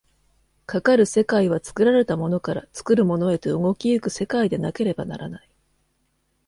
[0.65, 5.49] かかる世界は作られたものから作るものへと動き行く世界でなければならない。